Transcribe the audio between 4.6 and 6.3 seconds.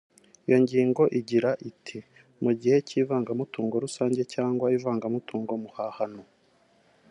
ivangamutungo w’umuhahano